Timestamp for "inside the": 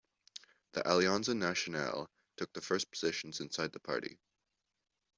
3.39-3.79